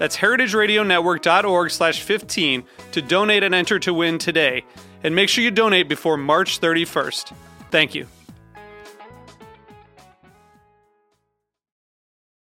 [0.00, 4.64] That's heritageradionetwork.org slash 15 to donate and enter to win today.
[5.04, 7.34] And make sure you donate before March 31st.
[7.70, 8.06] Thank you.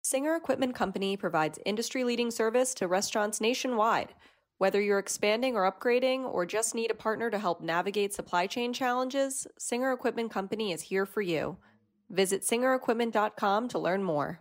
[0.02, 4.12] Singer Equipment Company provides industry leading service to restaurants nationwide.
[4.58, 8.74] Whether you're expanding or upgrading, or just need a partner to help navigate supply chain
[8.74, 11.56] challenges, Singer Equipment Company is here for you.
[12.10, 14.40] Visit singerequipment.com to learn more.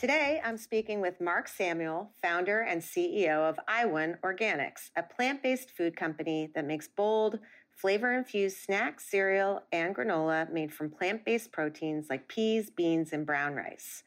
[0.00, 5.72] Today, I'm speaking with Mark Samuel, founder and CEO of IWON Organics, a plant based
[5.72, 7.38] food company that makes bold,
[7.76, 13.26] flavor infused snacks, cereal, and granola made from plant based proteins like peas, beans, and
[13.26, 14.02] brown rice.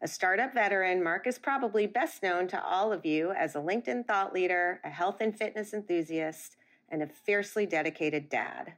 [0.00, 4.06] A startup veteran, Mark is probably best known to all of you as a LinkedIn
[4.06, 6.56] thought leader, a health and fitness enthusiast,
[6.88, 8.72] and a fiercely dedicated dad.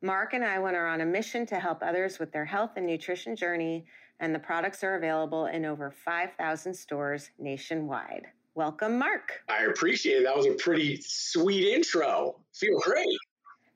[0.00, 3.34] Mark and IWON are on a mission to help others with their health and nutrition
[3.34, 3.86] journey
[4.20, 8.26] and the products are available in over 5,000 stores nationwide.
[8.54, 9.42] Welcome, Mark.
[9.48, 10.24] I appreciate it.
[10.24, 12.36] That was a pretty sweet intro.
[12.52, 13.18] Feel great.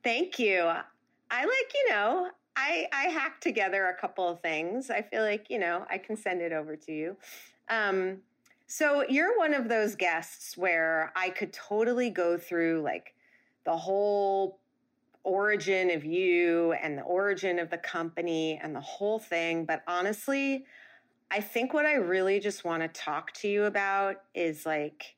[0.04, 0.60] Thank you.
[1.30, 4.90] I like, you know, I, I hacked together a couple of things.
[4.90, 7.16] I feel like, you know, I can send it over to you.
[7.68, 8.18] Um,
[8.68, 13.14] so you're one of those guests where I could totally go through like
[13.64, 14.60] the whole
[15.24, 19.64] origin of you and the origin of the company and the whole thing.
[19.64, 20.64] But honestly,
[21.30, 25.16] I think what I really just want to talk to you about is like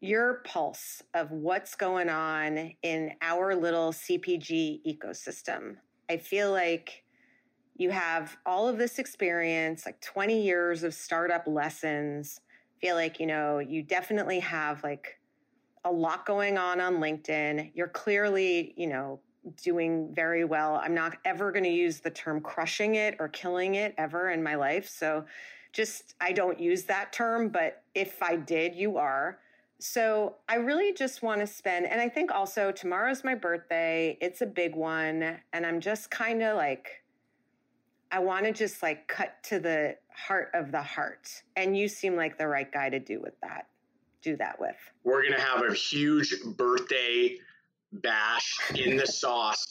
[0.00, 5.76] your pulse of what's going on in our little CPG ecosystem.
[6.10, 7.04] I feel like
[7.76, 12.40] you have all of this experience, like 20 years of startup lessons.
[12.80, 15.18] feel like, you know, you definitely have like
[15.84, 17.72] a lot going on on LinkedIn.
[17.74, 19.20] You're clearly, you know,
[19.60, 20.76] doing very well.
[20.76, 24.42] I'm not ever going to use the term crushing it or killing it ever in
[24.42, 24.88] my life.
[24.88, 25.24] So
[25.72, 29.38] just, I don't use that term, but if I did, you are.
[29.80, 34.16] So I really just want to spend, and I think also tomorrow's my birthday.
[34.20, 35.38] It's a big one.
[35.52, 37.02] And I'm just kind of like,
[38.12, 41.42] I want to just like cut to the heart of the heart.
[41.56, 43.66] And you seem like the right guy to do with that
[44.22, 44.76] do that with.
[45.04, 47.36] We're going to have a huge birthday
[47.92, 49.66] bash in the sauce.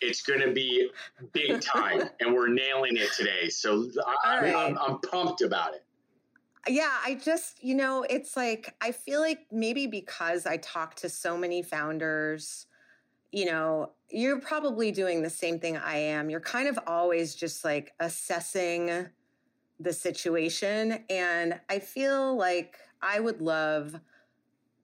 [0.00, 0.90] It's going to be
[1.32, 3.48] big time, and we're nailing it today.
[3.48, 3.90] So
[4.24, 4.54] I, right.
[4.54, 5.84] I'm, I'm pumped about it.
[6.68, 11.08] Yeah, I just, you know, it's like, I feel like maybe because I talk to
[11.08, 12.66] so many founders,
[13.30, 16.28] you know, you're probably doing the same thing I am.
[16.28, 19.06] You're kind of always just like assessing
[19.78, 21.04] the situation.
[21.08, 24.00] And I feel like I would love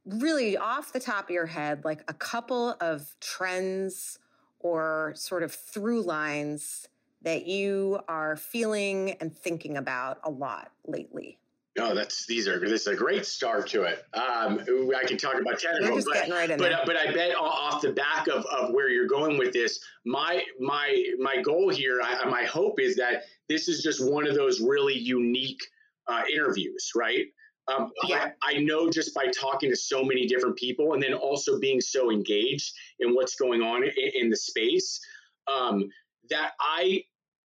[0.05, 4.19] really off the top of your head, like a couple of trends
[4.61, 6.89] or sort of through lines
[7.23, 11.39] that you are feeling and thinking about a lot lately?
[11.79, 14.05] No, that's these are this is a great start to it.
[14.13, 14.61] Um,
[14.95, 17.93] I can talk about ten of them, but, right but, but, I bet off the
[17.93, 22.45] back of, of where you're going with this, my my my goal here, I, my
[22.45, 25.63] hope is that this is just one of those really unique
[26.09, 27.29] uh, interviews, right?
[27.69, 28.31] Um, yeah.
[28.43, 31.81] I, I, know just by talking to so many different people and then also being
[31.81, 35.01] so engaged in what's going on in, in the space
[35.47, 35.89] um,
[36.29, 37.05] that I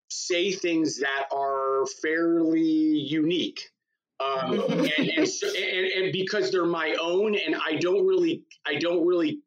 [0.09, 3.69] say things that are fairly unique.
[4.21, 8.75] Um, and, and, and, and, and because they're my own, and I don't really, I
[8.75, 9.39] don't really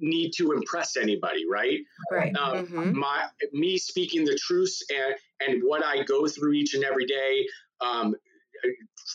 [0.00, 1.80] need to impress anybody, right?
[2.10, 2.34] Right.
[2.36, 2.98] Um, mm-hmm.
[2.98, 5.14] My me speaking the truth and
[5.46, 7.46] and what I go through each and every day,
[7.80, 8.14] um,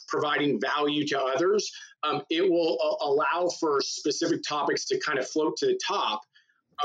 [0.07, 1.71] providing value to others.
[2.03, 6.21] Um, it will uh, allow for specific topics to kind of float to the top.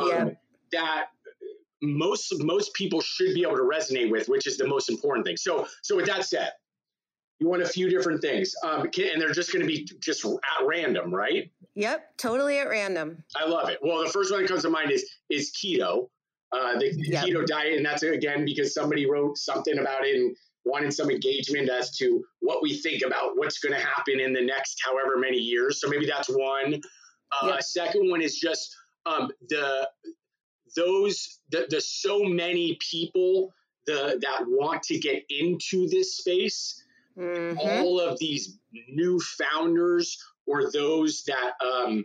[0.00, 0.28] Um, yeah.
[0.72, 1.06] That
[1.82, 5.36] most most people should be able to resonate with, which is the most important thing.
[5.36, 6.52] So so with that said,
[7.40, 10.66] you want a few different things, um, and they're just going to be just at
[10.66, 11.50] random, right?
[11.74, 13.22] Yep, totally at random.
[13.36, 13.78] I love it.
[13.82, 16.08] Well, the first one that comes to mind is is keto,
[16.52, 17.24] uh, the yep.
[17.24, 21.68] keto diet, and that's again because somebody wrote something about it and wanted some engagement
[21.68, 25.38] as to what we think about what's going to happen in the next however many
[25.38, 25.80] years.
[25.80, 26.80] So maybe that's one.
[27.42, 27.62] Uh, yep.
[27.62, 28.76] Second one is just
[29.06, 29.88] um, the
[30.76, 33.52] those the, the so many people
[33.86, 36.82] the that want to get into this space
[37.18, 37.58] Mm-hmm.
[37.58, 38.58] All of these
[38.88, 42.04] new founders or those that um,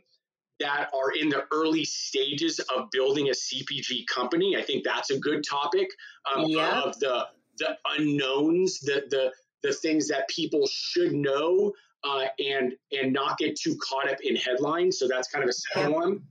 [0.59, 4.57] that are in the early stages of building a CPG company.
[4.57, 5.87] I think that's a good topic
[6.33, 6.81] um, yeah.
[6.81, 7.27] of the
[7.57, 9.31] the unknowns, the the
[9.63, 11.73] the things that people should know
[12.03, 14.99] uh, and and not get too caught up in headlines.
[14.99, 16.21] So that's kind of a second one.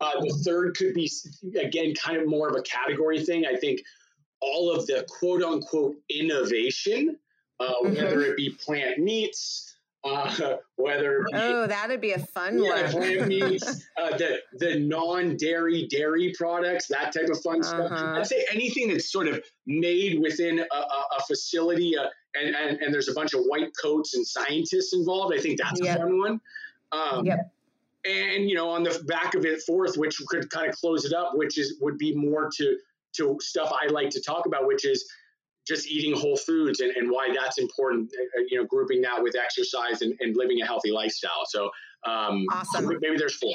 [0.00, 1.10] Uh, the third could be
[1.58, 3.46] again kind of more of a category thing.
[3.46, 3.80] I think
[4.40, 7.18] all of the quote unquote innovation
[7.60, 7.94] uh, mm-hmm.
[7.94, 9.75] whether it be plant meats,
[10.06, 12.92] uh, whether be, oh, that'd be a fun yeah, one.
[12.92, 17.86] plant meats, uh, the the non-dairy dairy products, that type of fun uh-huh.
[17.86, 17.92] stuff.
[17.92, 22.80] I'd say anything that's sort of made within a, a, a facility, uh, and, and
[22.80, 25.34] and there's a bunch of white coats and scientists involved.
[25.34, 25.96] I think that's yep.
[25.96, 26.40] a fun one.
[26.92, 27.52] Um, yep.
[28.04, 31.12] And you know, on the back of it, fourth, which could kind of close it
[31.12, 32.76] up, which is would be more to
[33.16, 35.10] to stuff I like to talk about, which is
[35.66, 39.22] just eating whole foods and, and why that's important, uh, uh, you know, grouping that
[39.22, 41.44] with exercise and, and living a healthy lifestyle.
[41.46, 41.70] So
[42.06, 42.86] um, awesome.
[43.00, 43.54] maybe there's four.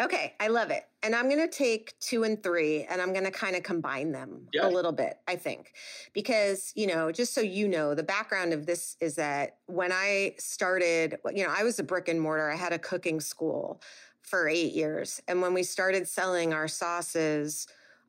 [0.00, 0.84] Okay, I love it.
[1.02, 4.12] And I'm going to take two and three and I'm going to kind of combine
[4.12, 4.66] them yeah.
[4.66, 5.72] a little bit, I think.
[6.12, 10.34] Because, you know, just so you know, the background of this is that when I
[10.38, 13.82] started, you know, I was a brick and mortar, I had a cooking school
[14.22, 15.20] for eight years.
[15.26, 17.66] And when we started selling our sauces,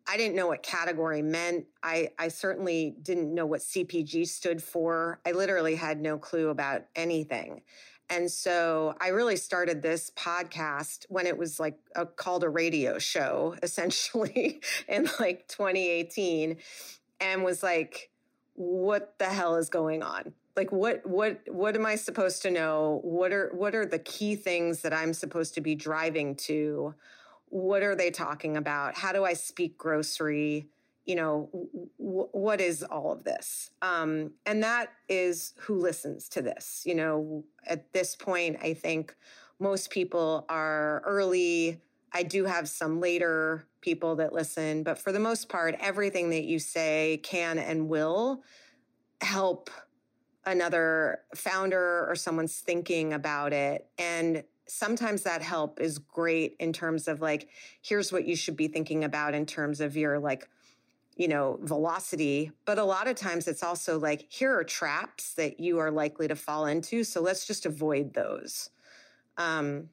[0.09, 1.65] I didn't know what category meant.
[1.83, 5.21] I, I certainly didn't know what CPG stood for.
[5.23, 7.61] I literally had no clue about anything.
[8.09, 12.97] And so I really started this podcast when it was like a, called a radio
[12.97, 16.57] show, essentially in like 2018,
[17.21, 18.09] and was like,
[18.55, 20.33] what the hell is going on?
[20.55, 22.99] Like what what what am I supposed to know?
[23.03, 26.95] What are what are the key things that I'm supposed to be driving to?
[27.49, 28.97] What are they talking about?
[28.97, 30.67] How do I speak grocery?
[31.05, 31.49] You know,
[31.97, 33.71] w- what is all of this?
[33.81, 36.83] Um, and that is who listens to this.
[36.85, 39.15] You know, at this point, I think
[39.59, 41.81] most people are early.
[42.13, 46.43] I do have some later people that listen, but for the most part, everything that
[46.43, 48.43] you say can and will
[49.21, 49.69] help
[50.45, 53.87] another founder or someone's thinking about it.
[53.97, 57.49] And sometimes that help is great in terms of like
[57.81, 60.47] here's what you should be thinking about in terms of your like
[61.15, 65.59] you know velocity but a lot of times it's also like here are traps that
[65.59, 68.69] you are likely to fall into so let's just avoid those.
[69.37, 69.89] Um,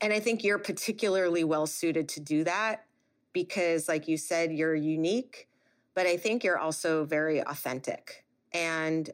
[0.00, 2.84] and i think you're particularly well suited to do that
[3.32, 5.48] because like you said you're unique
[5.94, 8.24] but i think you're also very authentic.
[8.52, 9.08] And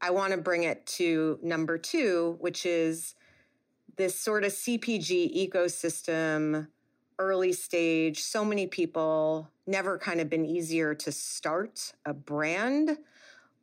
[0.00, 3.16] i want to bring it to number two which is
[3.98, 6.68] this sort of CPG ecosystem,
[7.18, 12.96] early stage, so many people, never kind of been easier to start a brand,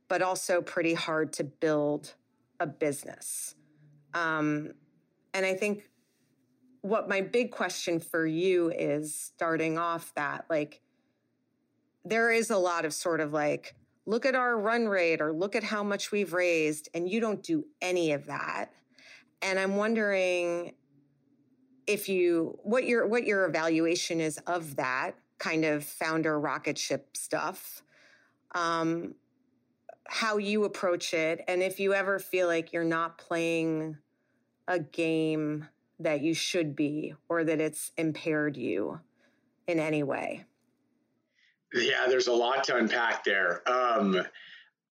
[0.09, 2.13] but also pretty hard to build
[2.59, 3.55] a business.
[4.13, 4.73] Um,
[5.33, 5.89] and I think
[6.81, 10.81] what my big question for you is starting off that, like,
[12.03, 13.73] there is a lot of sort of like,
[14.05, 17.41] look at our run rate or look at how much we've raised, and you don't
[17.41, 18.69] do any of that
[19.45, 20.73] and I'm wondering
[21.87, 27.15] if you what your what your evaluation is of that kind of founder rocket ship
[27.15, 27.83] stuff.
[28.53, 29.15] Um,
[30.07, 33.97] how you approach it and if you ever feel like you're not playing
[34.67, 35.67] a game
[35.99, 38.99] that you should be or that it's impaired you
[39.67, 40.45] in any way.
[41.73, 43.67] Yeah, there's a lot to unpack there.
[43.67, 44.21] Um,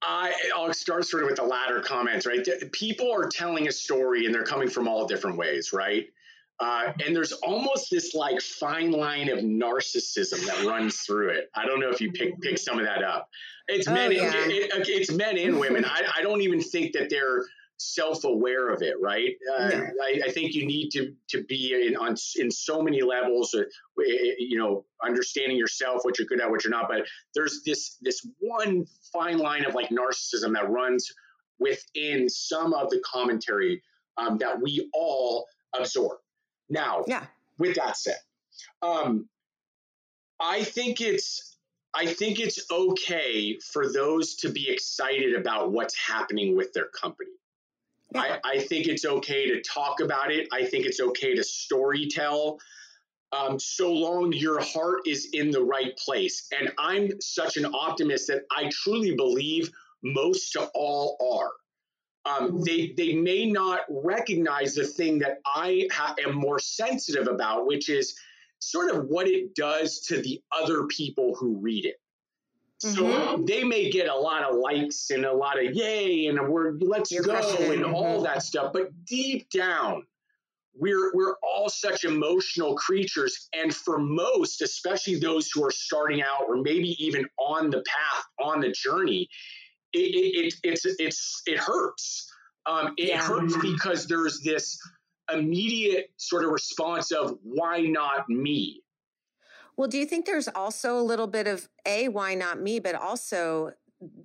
[0.06, 2.46] I, I'll start sort of with the latter comments, right?
[2.72, 6.06] People are telling a story and they're coming from all different ways, right?
[6.60, 11.50] Uh, and there's almost this like fine line of narcissism that runs through it.
[11.54, 13.28] I don't know if you pick pick some of that up.
[13.66, 14.12] It's oh, men.
[14.12, 14.32] Yeah.
[14.34, 15.84] It, it, it's men and women.
[15.84, 17.44] I, I don't even think that they're
[17.76, 19.36] self-aware of it, right?
[19.56, 19.86] Uh, no.
[20.02, 23.54] I, I, think you need to to be in on in so many levels.
[23.54, 23.62] Uh,
[23.96, 26.88] you know, understanding yourself, what you're good at, what you're not.
[26.88, 31.12] But there's this this one fine line of like narcissism that runs
[31.58, 33.82] within some of the commentary
[34.16, 35.46] um, that we all
[35.78, 36.18] absorb.
[36.68, 37.24] Now, yeah.
[37.58, 38.16] With that said,
[38.82, 39.28] um,
[40.40, 41.56] I think it's
[41.94, 47.30] I think it's okay for those to be excited about what's happening with their company.
[48.14, 50.48] I, I, think it's okay to talk about it.
[50.52, 52.58] I think it's okay to story tell.
[53.32, 56.46] Um, so long your heart is in the right place.
[56.58, 59.70] And I'm such an optimist that I truly believe
[60.02, 61.50] most to all are.
[62.26, 62.62] Um, mm-hmm.
[62.62, 67.90] they they may not recognize the thing that I ha- am more sensitive about, which
[67.90, 68.14] is
[68.60, 71.96] sort of what it does to the other people who read it.
[72.92, 73.44] So mm-hmm.
[73.46, 77.10] they may get a lot of likes and a lot of yay and we're let's
[77.10, 77.94] You're go and mm-hmm.
[77.94, 80.06] all that stuff, but deep down,
[80.76, 86.44] we're we're all such emotional creatures, and for most, especially those who are starting out
[86.46, 89.28] or maybe even on the path on the journey,
[89.92, 92.30] it, it, it it's it's it hurts.
[92.66, 93.22] Um, it yeah.
[93.22, 94.78] hurts because there's this
[95.32, 98.83] immediate sort of response of why not me
[99.76, 102.94] well, do you think there's also a little bit of a why not me, but
[102.94, 103.72] also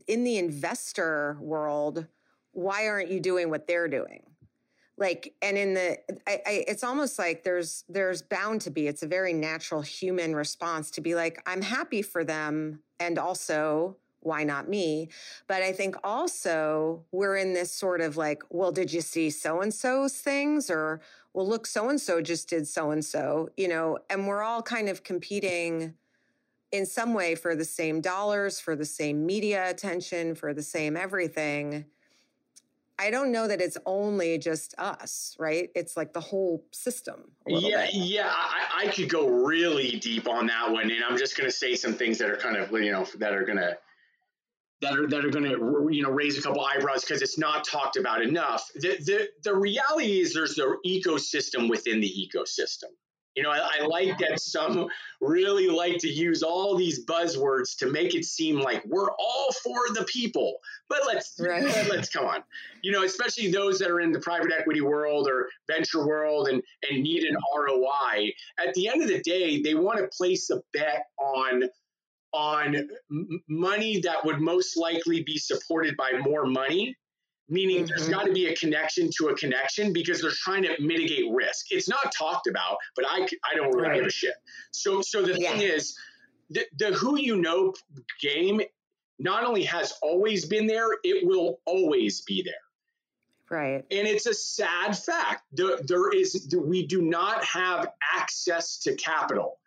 [0.08, 2.06] in the investor world,
[2.52, 4.24] why aren't you doing what they're doing?
[4.98, 8.88] Like, and in the, I, I, it's almost like there's there's bound to be.
[8.88, 13.96] It's a very natural human response to be like, I'm happy for them, and also
[14.22, 15.10] why not me?
[15.48, 19.62] But I think also we're in this sort of like, well, did you see so
[19.62, 20.70] and so's things?
[20.70, 21.00] Or
[21.40, 24.62] well, look, so and so just did so and so, you know, and we're all
[24.62, 25.94] kind of competing
[26.74, 30.98] in some way for the same dollars, for the same media attention, for the same
[30.98, 31.86] everything.
[33.00, 35.70] I don't know that it's only just us, right?
[35.76, 37.32] It's like the whole system.
[37.48, 37.94] Yeah, bit.
[37.94, 38.30] yeah.
[38.30, 41.74] I, I, could go really deep on that one, and I'm just going to say
[41.74, 43.78] some things that are kind of you know that are going to
[44.82, 47.66] that are that are going to you know raise a couple eyebrows because it's not
[47.66, 48.68] talked about enough.
[48.76, 52.90] The, the the reality is there's the ecosystem within the ecosystem.
[53.36, 54.90] You know, I, I, like that some
[55.22, 59.80] really like to use all these buzzwords to make it seem like we're all for
[59.94, 60.58] the people.
[60.90, 61.64] But let's right.
[61.90, 62.44] let's come on.
[62.82, 66.62] You know, especially those that are in the private equity world or venture world and
[66.90, 68.32] and need an ROI.
[68.60, 71.64] At the end of the day, they want to place a bet on
[72.34, 72.76] on
[73.12, 76.96] m- money that would most likely be supported by more money
[77.50, 77.88] meaning mm-hmm.
[77.88, 81.68] there's got to be a connection to a connection because they're trying to mitigate risk
[81.72, 83.96] it's not talked about but i, I don't really right.
[83.98, 84.36] give a shit
[84.72, 85.52] so so the yeah.
[85.52, 85.98] thing is
[86.50, 87.74] the, the who you know
[88.22, 88.62] game
[89.18, 92.54] not only has always been there it will always be there
[93.50, 93.84] Right.
[93.90, 95.44] And it's a sad fact.
[95.54, 99.58] There, there is we do not have access to capital.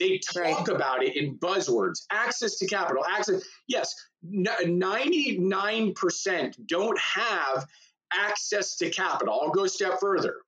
[0.00, 0.68] They talk right.
[0.68, 3.44] about it in buzzwords access to capital, access.
[3.68, 3.94] Yes,
[4.26, 7.66] 99% don't have
[8.12, 9.38] access to capital.
[9.40, 10.38] I'll go a step further.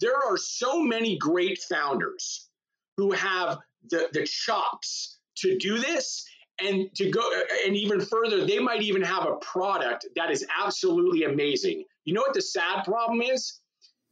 [0.00, 2.48] There are so many great founders
[2.98, 6.26] who have the, the chops to do this
[6.62, 7.22] and to go
[7.66, 12.20] and even further they might even have a product that is absolutely amazing you know
[12.20, 13.60] what the sad problem is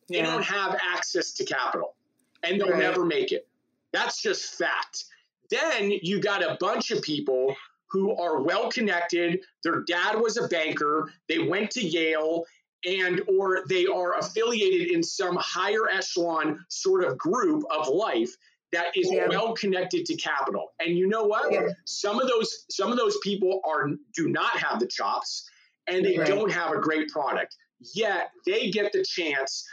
[0.09, 0.25] they yeah.
[0.25, 1.95] don't have access to capital
[2.42, 2.78] and they'll right.
[2.78, 3.47] never make it
[3.92, 5.04] that's just fact.
[5.50, 7.54] Then you got a bunch of people
[7.90, 9.40] who are well connected.
[9.64, 11.11] Their dad was a banker.
[11.28, 12.45] They went to Yale
[12.85, 18.37] and or they are affiliated in some higher echelon sort of group of life
[18.73, 19.26] that is yeah.
[19.28, 20.73] well connected to capital.
[20.78, 21.52] And you know what?
[21.52, 21.68] Yeah.
[21.87, 25.49] Some of those some of those people are do not have the chops
[25.88, 26.26] and they right.
[26.26, 27.57] don't have a great product.
[27.95, 29.64] Yet they get the chance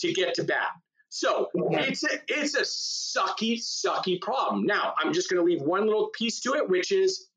[0.00, 0.70] to get to bat.
[1.10, 4.64] So it's a it's a sucky, sucky problem.
[4.64, 7.28] Now I'm just going to leave one little piece to it, which is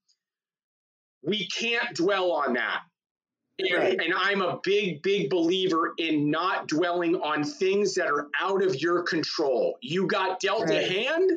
[1.24, 2.82] we can't dwell on that.
[3.62, 3.92] Right.
[3.92, 8.64] And, and I'm a big, big believer in not dwelling on things that are out
[8.64, 9.78] of your control.
[9.82, 10.82] You got dealt right.
[10.82, 11.32] a hand,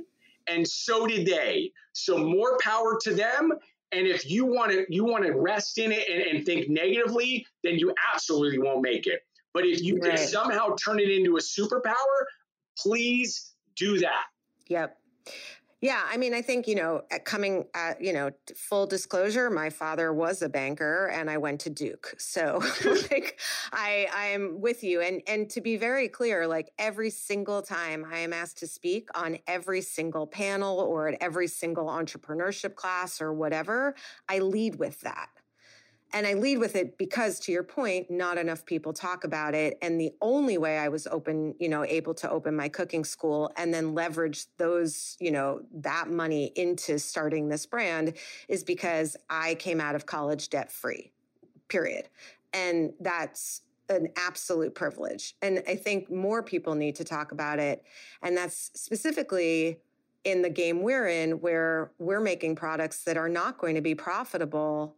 [0.49, 1.73] and so did they.
[1.93, 3.53] So more power to them.
[3.93, 7.47] And if you want to you want to rest in it and, and think negatively,
[7.63, 9.21] then you absolutely won't make it.
[9.55, 10.17] But if you right.
[10.17, 11.95] can somehow turn it into a superpower,
[12.77, 14.25] please do that.
[14.67, 14.99] Yep.
[15.81, 20.15] Yeah, I mean, I think you know, coming at you know, full disclosure, my father
[20.15, 22.15] was a banker, and I went to Duke.
[22.17, 22.63] So,
[23.11, 23.39] like,
[23.71, 28.07] I I am with you, and and to be very clear, like every single time
[28.11, 33.21] I am asked to speak on every single panel or at every single entrepreneurship class
[33.21, 33.95] or whatever,
[34.27, 35.29] I lead with that
[36.15, 39.77] And I lead with it because, to your point, not enough people talk about it.
[39.83, 43.51] And the only way I was open, you know, able to open my cooking school
[43.57, 48.15] and then leverage those, you know, that money into starting this brand
[48.47, 51.11] is because I came out of college debt free,
[51.69, 52.09] period.
[52.53, 55.35] And that's an absolute privilege.
[55.43, 57.83] And I think more people need to talk about it.
[58.23, 59.81] And that's specifically
[60.23, 63.97] in the game we're in, where we're making products that are not going to be
[63.97, 64.95] profitable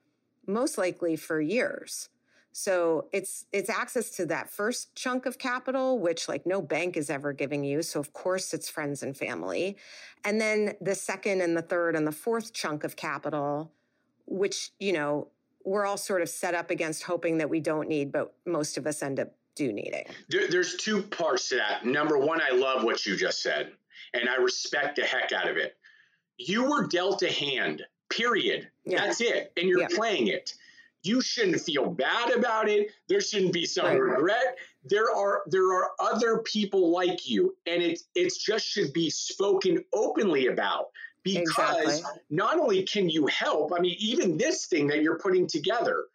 [0.46, 2.08] most likely for years.
[2.52, 7.10] So it's it's access to that first chunk of capital, which like no bank is
[7.10, 7.82] ever giving you.
[7.82, 9.76] So of course it's friends and family.
[10.24, 13.72] And then the second and the third and the fourth chunk of capital,
[14.24, 15.28] which, you know,
[15.66, 18.86] we're all sort of set up against hoping that we don't need, but most of
[18.86, 20.06] us end up do needing.
[20.28, 21.84] There, there's two parts to that.
[21.84, 23.72] Number one, I love what you just said,
[24.14, 25.76] and I respect the heck out of it.
[26.38, 27.82] You were dealt a hand
[28.16, 28.68] period.
[28.84, 29.04] Yeah.
[29.04, 29.52] That's it.
[29.56, 29.88] And you're yeah.
[29.94, 30.54] playing it.
[31.02, 32.90] You shouldn't feel bad about it.
[33.08, 34.00] There shouldn't be some right.
[34.00, 34.56] regret.
[34.84, 39.84] There are there are other people like you, and it it's just should be spoken
[39.92, 40.86] openly about
[41.22, 42.22] because exactly.
[42.30, 43.72] not only can you help.
[43.76, 46.06] I mean, even this thing that you're putting together,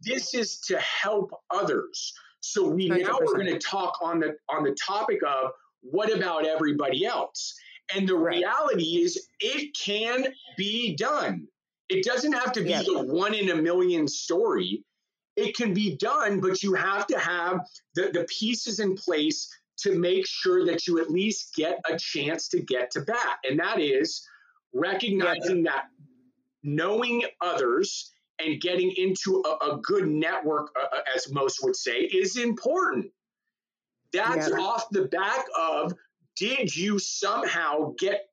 [0.00, 2.12] this is to help others.
[2.40, 3.02] So we 100%.
[3.02, 7.54] now we're going to talk on the on the topic of what about everybody else?
[7.94, 8.38] And the right.
[8.38, 11.46] reality is, it can be done.
[11.88, 12.82] It doesn't have to be yeah.
[12.82, 14.84] the one in a million story.
[15.36, 17.60] It can be done, but you have to have
[17.94, 22.48] the, the pieces in place to make sure that you at least get a chance
[22.48, 23.38] to get to bat.
[23.48, 24.22] And that is
[24.72, 25.72] recognizing yeah.
[25.72, 25.84] that
[26.62, 32.00] knowing others and getting into a, a good network, uh, uh as most would say,
[32.00, 33.10] is important.
[34.12, 34.56] That's yeah.
[34.56, 35.94] off the back of
[36.40, 38.30] did you somehow get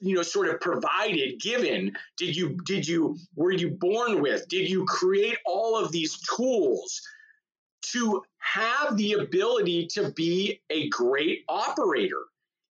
[0.00, 1.92] you know sort of provided given?
[2.16, 4.48] Did you did you were you born with?
[4.48, 7.02] Did you create all of these tools
[7.92, 12.22] to have the ability to be a great operator?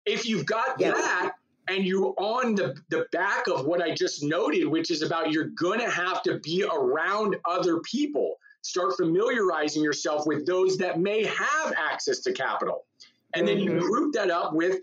[0.06, 0.92] If you've got yeah.
[0.92, 1.34] that
[1.68, 5.50] and you're on the, the back of what i just noted which is about you're
[5.50, 11.24] going to have to be around other people start familiarizing yourself with those that may
[11.24, 12.86] have access to capital
[13.36, 13.80] and then you mm-hmm.
[13.80, 14.80] group that up with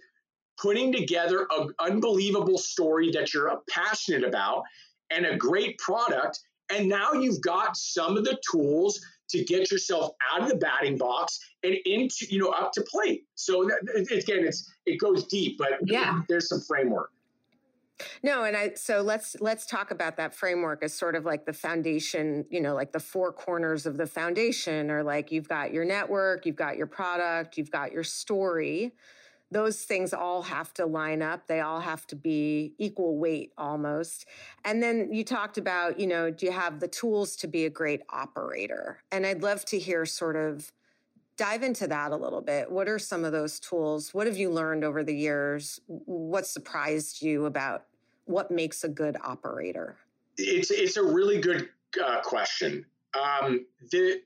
[0.60, 4.62] putting together an unbelievable story that you're passionate about
[5.10, 6.40] and a great product.
[6.70, 10.96] And now you've got some of the tools to get yourself out of the batting
[10.96, 13.24] box and into, you know, up to plate.
[13.34, 17.10] So again, it's it goes deep, but yeah, there's some framework.
[18.22, 21.52] No, and I so let's let's talk about that framework as sort of like the
[21.52, 25.84] foundation, you know, like the four corners of the foundation or like you've got your
[25.84, 28.92] network, you've got your product, you've got your story.
[29.52, 31.46] Those things all have to line up.
[31.46, 34.26] They all have to be equal weight almost.
[34.64, 37.70] And then you talked about, you know, do you have the tools to be a
[37.70, 39.04] great operator?
[39.12, 40.72] And I'd love to hear sort of
[41.36, 42.70] dive into that a little bit.
[42.70, 44.14] What are some of those tools?
[44.14, 45.80] What have you learned over the years?
[45.86, 47.84] What surprised you about
[48.24, 49.96] what makes a good operator?
[50.38, 51.68] It's it's a really good
[52.02, 52.84] uh, question.
[53.14, 54.20] Um, the,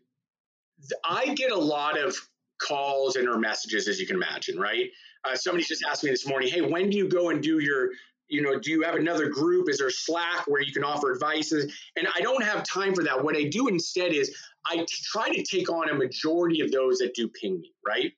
[0.88, 2.16] the, I get a lot of
[2.58, 4.90] calls and or messages, as you can imagine, right?
[5.24, 7.90] Uh, somebody just asked me this morning, "Hey, when do you go and do your
[8.30, 9.68] you know, do you have another group?
[9.68, 11.52] Is there Slack where you can offer advice?
[11.52, 13.22] And I don't have time for that.
[13.22, 16.98] What I do instead is I t- try to take on a majority of those
[16.98, 18.12] that do ping me, right?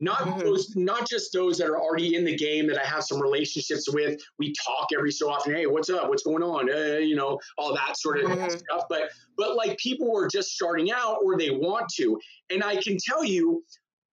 [0.00, 0.40] Not mm-hmm.
[0.40, 3.88] those, not just those that are already in the game that I have some relationships
[3.88, 4.20] with.
[4.40, 5.54] We talk every so often.
[5.54, 6.08] Hey, what's up?
[6.08, 6.68] What's going on?
[6.68, 8.50] Uh, you know, all that sort of mm-hmm.
[8.50, 8.84] stuff.
[8.90, 12.18] But but like people who are just starting out or they want to,
[12.50, 13.62] and I can tell you,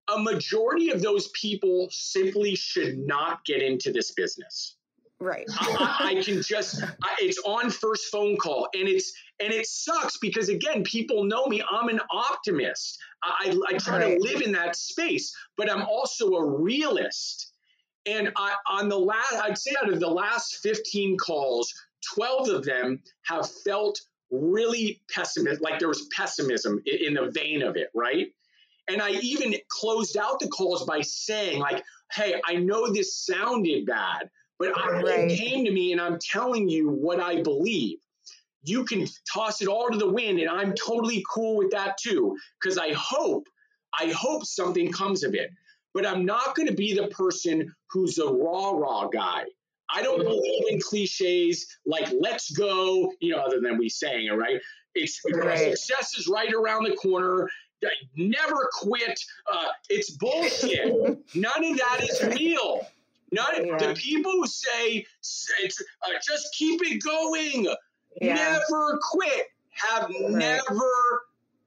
[0.07, 4.75] a majority of those people simply should not get into this business
[5.21, 5.45] Right.
[5.51, 10.17] I, I, can just I, it's on first phone call and it's and it sucks
[10.17, 12.97] because again people know me I'm an optimist.
[13.23, 14.17] I, I try right.
[14.17, 17.51] to live in that space, but I'm also a realist.
[18.07, 21.71] And I, on the last I'd say out of the last 15 calls,
[22.15, 27.61] 12 of them have felt really pessimistic like there was pessimism in, in the vein
[27.61, 28.33] of it, right?
[28.89, 33.85] And I even closed out the calls by saying like, "Hey, I know this sounded
[33.85, 34.31] bad,
[34.61, 35.31] but right.
[35.31, 37.97] it came to me, and I'm telling you what I believe.
[38.63, 42.37] You can toss it all to the wind, and I'm totally cool with that too.
[42.61, 43.47] Because I hope,
[43.99, 45.49] I hope something comes of it.
[45.93, 49.45] But I'm not going to be the person who's a raw, raw guy.
[49.93, 54.31] I don't believe in cliches like "let's go," you know, other than we saying it,
[54.31, 54.61] right?
[54.93, 55.75] It's right.
[55.75, 57.49] success is right around the corner.
[58.15, 59.19] Never quit.
[59.51, 60.85] Uh, it's bullshit.
[61.35, 62.85] None of that is real.
[63.31, 63.77] Not yeah.
[63.77, 65.05] the people who say
[66.03, 67.67] uh, just keep it going,
[68.21, 68.35] yeah.
[68.35, 69.47] never quit.
[69.69, 70.29] have right.
[70.29, 71.23] never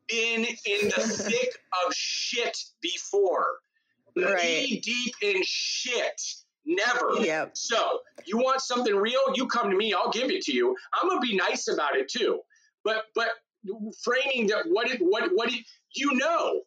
[0.08, 1.00] been in the
[1.30, 1.54] thick
[1.86, 3.46] of shit before.
[4.16, 4.42] Right.
[4.42, 6.20] Knee deep in shit.
[6.66, 7.14] Never.
[7.20, 7.56] Yep.
[7.56, 9.20] So you want something real?
[9.34, 9.92] You come to me.
[9.92, 10.76] I'll give it to you.
[10.94, 12.40] I'm gonna be nice about it too.
[12.84, 13.28] But but
[14.02, 16.60] framing that what it what what it, you know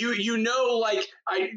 [0.00, 1.50] you you know like I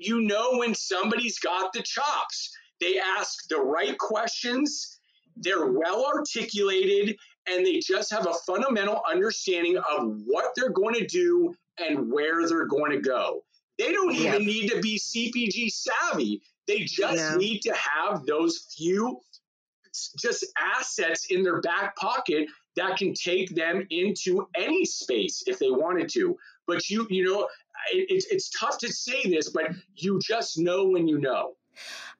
[0.00, 2.52] you know when somebody's got the chops.
[2.80, 4.98] They ask the right questions.
[5.36, 7.16] They're well articulated
[7.48, 12.46] and they just have a fundamental understanding of what they're going to do and where
[12.46, 13.42] they're going to go.
[13.78, 16.42] They don't even need to be CPG savvy.
[16.66, 17.36] They just yeah.
[17.36, 19.20] need to have those few
[20.18, 25.70] just assets in their back pocket that can take them into any space if they
[25.70, 26.36] wanted to.
[26.66, 27.48] But you, you know,
[27.92, 31.56] it, it's it's tough to say this, but you just know when you know.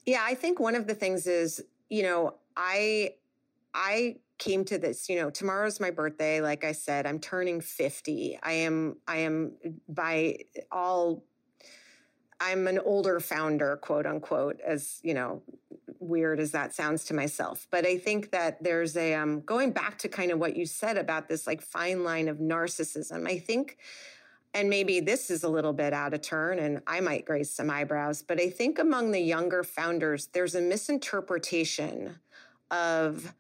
[0.05, 3.15] Yeah, I think one of the things is, you know, I
[3.75, 8.39] I came to this you know tomorrow's my birthday like i said i'm turning 50
[8.43, 9.53] i am i am
[9.89, 10.39] by
[10.71, 11.25] all
[12.41, 15.43] i'm an older founder quote unquote as you know
[16.01, 19.97] weird as that sounds to myself but i think that there's a um going back
[19.99, 23.79] to kind of what you said about this like fine line of narcissism i think
[24.57, 27.69] and maybe this is a little bit out of turn and I might raise some
[27.69, 32.17] eyebrows, but I think among the younger founders, there's a misinterpretation
[32.71, 33.35] of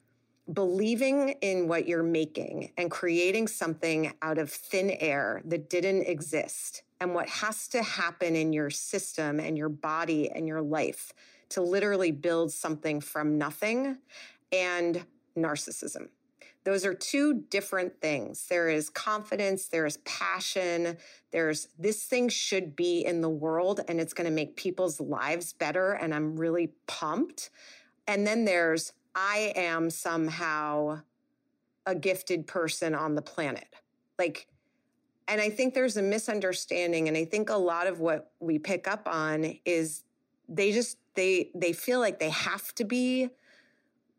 [0.52, 6.82] believing in what you're making and creating something out of thin air that didn't exist
[7.00, 11.14] and what has to happen in your system and your body and your life
[11.48, 13.96] to literally build something from nothing
[14.52, 15.02] and
[15.34, 16.08] narcissism.
[16.64, 18.46] Those are two different things.
[18.48, 20.96] There is confidence, there is passion,
[21.30, 25.52] there's this thing should be in the world and it's going to make people's lives
[25.52, 25.92] better.
[25.92, 27.50] And I'm really pumped.
[28.08, 31.02] And then there's I am somehow
[31.86, 33.68] a gifted person on the planet.
[34.18, 34.48] Like,
[35.28, 37.08] and I think there's a misunderstanding.
[37.08, 40.02] And I think a lot of what we pick up on is
[40.48, 43.30] they just, they, they feel like they have to be,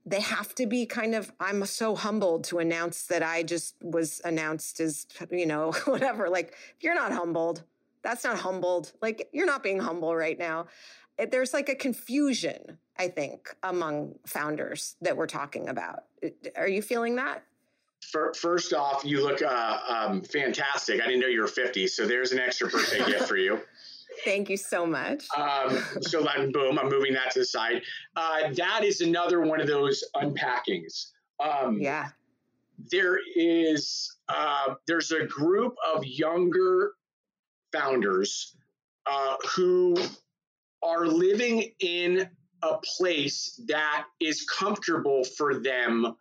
[0.07, 4.21] they have to be kind of, I'm so humbled to announce that I just was
[4.23, 6.29] announced as, you know, whatever.
[6.29, 7.63] Like, if you're not humbled,
[8.01, 8.93] that's not humbled.
[9.01, 10.67] Like, you're not being humble right now.
[11.17, 16.05] It, there's like a confusion I think, among founders that we're talking about.
[16.55, 17.43] Are you feeling that?
[18.01, 21.01] First off, you look uh, um, fantastic.
[21.01, 23.59] I didn't know you were 50, so there's an extra birthday gift for you.
[24.23, 25.25] Thank you so much.
[25.35, 27.81] Um, so then, boom, I'm moving that to the side.
[28.15, 31.11] Uh, that is another one of those unpackings.
[31.39, 32.09] Um, yeah.
[32.91, 36.93] There is uh, there's a group of younger
[37.71, 38.55] founders
[39.05, 39.95] uh, who
[40.83, 42.29] are living in
[42.63, 46.15] a place that is comfortable for them,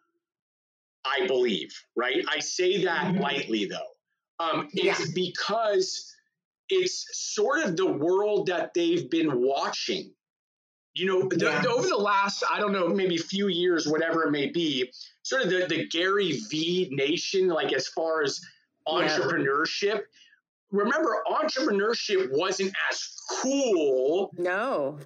[1.04, 2.24] I believe, right?
[2.28, 3.22] I say that mm-hmm.
[3.22, 3.78] lightly though.
[4.38, 5.06] Um, it's yeah.
[5.14, 6.14] because
[6.68, 10.12] it's sort of the world that they've been watching.
[10.94, 11.60] You know, the, yeah.
[11.60, 14.90] the, over the last, I don't know, maybe few years, whatever it may be,
[15.22, 18.40] sort of the, the Gary V nation, like as far as
[18.88, 19.94] entrepreneurship.
[19.94, 20.00] Yeah.
[20.72, 24.30] Remember, entrepreneurship wasn't as cool.
[24.38, 24.98] No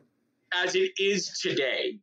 [0.53, 1.99] as it is today.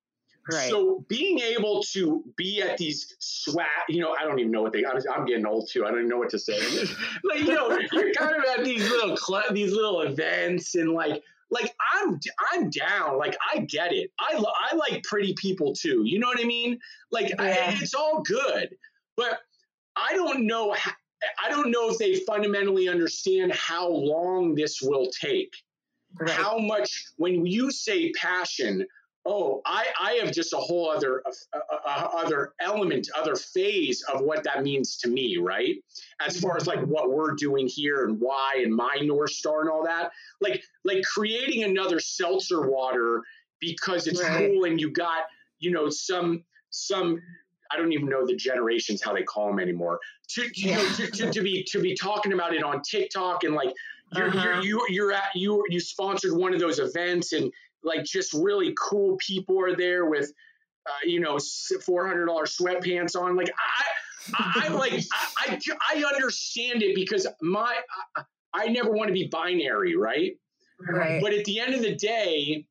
[0.49, 0.69] Right.
[0.69, 4.73] So being able to be at these swat, you know, I don't even know what
[4.73, 4.86] they.
[4.86, 5.86] I'm, I'm getting old too.
[5.86, 6.57] I don't even know what to say.
[7.23, 11.21] like you know, you're kind of at these little cl- these little events and like
[11.49, 12.19] like I'm
[12.53, 13.17] I'm down.
[13.17, 14.12] Like I get it.
[14.19, 16.03] I I like pretty people too.
[16.05, 16.79] You know what I mean?
[17.12, 17.36] Like yeah.
[17.39, 18.69] I, it's all good,
[19.15, 19.39] but
[19.97, 20.73] I don't know.
[20.73, 20.91] How,
[21.43, 25.53] I don't know if they fundamentally understand how long this will take.
[26.19, 26.29] Right.
[26.29, 28.86] How much, when you say passion,
[29.27, 34.21] oh, I, I have just a whole other uh, uh, other element, other phase of
[34.21, 35.75] what that means to me, right?
[36.25, 39.69] As far as like what we're doing here and why and my north star and
[39.69, 43.21] all that, like like creating another seltzer water
[43.59, 44.49] because it's right.
[44.49, 45.23] cool and you got
[45.59, 47.21] you know some some
[47.69, 49.99] I don't even know the generations how they call them anymore.
[50.29, 53.53] To you know to, to, to be to be talking about it on TikTok and
[53.53, 53.73] like
[54.15, 54.41] you're, uh-huh.
[54.41, 57.51] you're, you, you're at you you sponsored one of those events and
[57.88, 60.32] like just really cool people are there with
[60.86, 61.38] uh, you know
[61.86, 63.36] four hundred dollar sweatpants on.
[63.36, 65.60] Like I, I, I like I,
[65.91, 67.76] I, I understand it because my
[68.15, 68.23] I,
[68.54, 70.34] I never want to be binary, right?
[70.80, 71.21] Right.
[71.21, 72.65] But at the end of the day,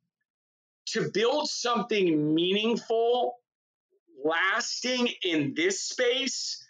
[0.86, 3.34] to build something meaningful,
[4.24, 6.62] lasting in this space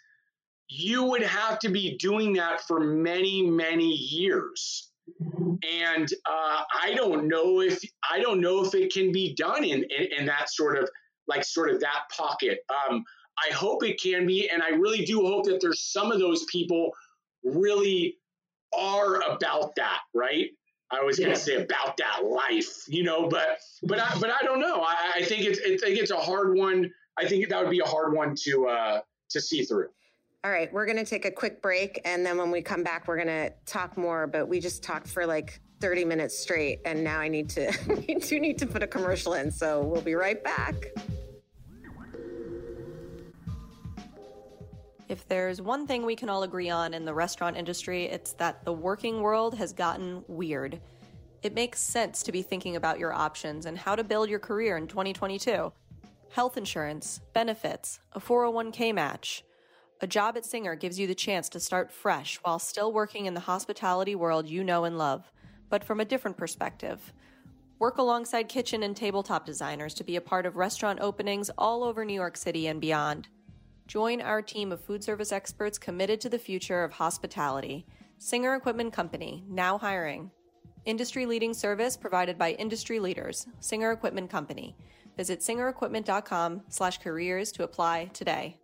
[0.69, 4.91] you would have to be doing that for many, many years.
[5.19, 9.83] And uh, I don't know if I don't know if it can be done in,
[9.83, 10.89] in, in that sort of
[11.27, 12.59] like sort of that pocket.
[12.69, 13.03] Um,
[13.49, 14.49] I hope it can be.
[14.49, 16.91] And I really do hope that there's some of those people
[17.43, 18.17] really
[18.77, 20.49] are about that, right?
[20.91, 24.43] I was going to say about that life, you know, but but I but I
[24.43, 24.81] don't know.
[24.81, 26.89] I, I think it's I think it's a hard one.
[27.17, 29.89] I think that would be a hard one to uh, to see through.
[30.47, 33.09] All right, we're going to take a quick break, and then when we come back,
[33.09, 34.27] we're going to talk more.
[34.27, 37.69] But we just talked for like 30 minutes straight, and now I need to
[38.07, 39.51] we do need to put a commercial in.
[39.51, 40.75] So we'll be right back.
[45.09, 48.63] If there's one thing we can all agree on in the restaurant industry, it's that
[48.63, 50.79] the working world has gotten weird.
[51.43, 54.77] It makes sense to be thinking about your options and how to build your career
[54.77, 55.73] in 2022.
[56.31, 59.43] Health insurance, benefits, a 401k match.
[59.99, 63.33] A job at Singer gives you the chance to start fresh while still working in
[63.33, 65.31] the hospitality world you know and love,
[65.71, 67.13] but from a different perspective.
[67.79, 72.05] Work alongside kitchen and tabletop designers to be a part of restaurant openings all over
[72.05, 73.27] New York City and beyond.
[73.87, 77.87] Join our team of food service experts committed to the future of hospitality.
[78.19, 80.29] Singer Equipment Company, now hiring.
[80.85, 83.47] Industry leading service provided by industry leaders.
[83.61, 84.75] Singer Equipment Company.
[85.15, 88.59] Visit singerequipment.com slash careers to apply today.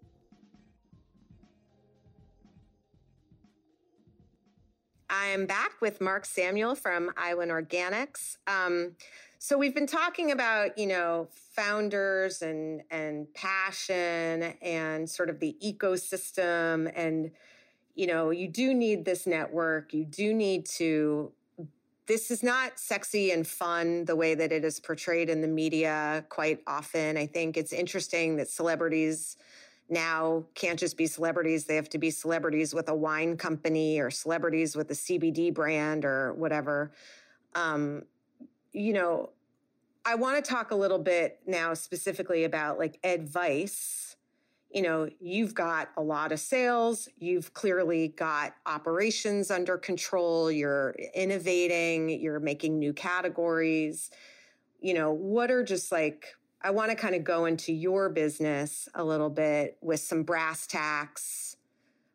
[5.15, 8.37] I'm back with Mark Samuel from IWON Organics.
[8.47, 8.93] Um,
[9.37, 15.55] so we've been talking about, you know, founders and and passion and sort of the
[15.63, 17.29] ecosystem and
[17.93, 19.93] you know, you do need this network.
[19.93, 21.31] You do need to
[22.07, 26.25] this is not sexy and fun the way that it is portrayed in the media
[26.29, 27.17] quite often.
[27.17, 29.37] I think it's interesting that celebrities
[29.93, 31.65] now can't just be celebrities.
[31.65, 36.03] They have to be celebrities with a wine company or celebrities with a CBD brand
[36.03, 36.91] or whatever.
[37.55, 38.03] Um,
[38.73, 39.29] you know,
[40.05, 44.15] I want to talk a little bit now specifically about like advice.
[44.69, 50.95] You know, you've got a lot of sales, you've clearly got operations under control, you're
[51.13, 54.09] innovating, you're making new categories.
[54.81, 58.87] You know, what are just like, I want to kind of go into your business
[58.95, 61.57] a little bit with some brass tacks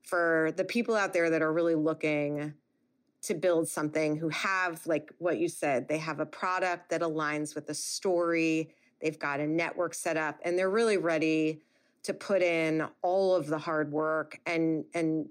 [0.03, 2.55] for the people out there that are really looking
[3.21, 7.55] to build something who have like what you said they have a product that aligns
[7.55, 8.71] with the story
[9.03, 11.61] they've got a network set up and they're really ready
[12.05, 15.29] to put in all of the hard work and and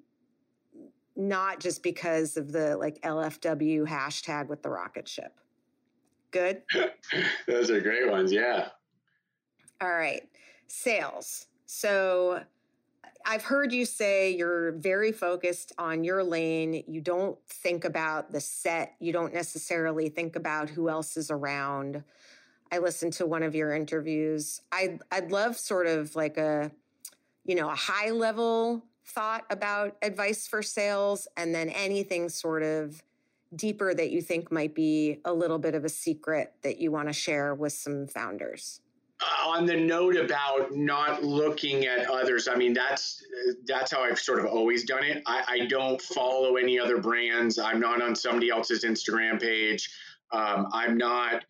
[1.18, 5.34] not just because of the like LFW hashtag with the rocket ship.
[6.32, 6.62] Good?
[7.48, 8.70] Those are great ones, yeah.
[9.80, 10.28] All right.
[10.68, 11.48] Sales.
[11.66, 12.44] So
[13.26, 16.84] I've heard you say you're very focused on your lane.
[16.88, 18.96] You don't think about the set.
[19.00, 22.04] You don't necessarily think about who else is around.
[22.72, 24.62] I listened to one of your interviews.
[24.72, 26.72] I I'd love sort of like a
[27.46, 33.02] you know, a high level thought about advice for sales and then anything sort of
[33.56, 37.08] deeper that you think might be a little bit of a secret that you want
[37.08, 38.82] to share with some founders
[39.46, 43.24] on the note about not looking at others, I mean that's
[43.66, 45.24] that's how I've sort of always done it.
[45.26, 47.58] I, I don't follow any other brands.
[47.58, 49.90] I'm not on somebody else's Instagram page.
[50.32, 51.46] Um, I'm not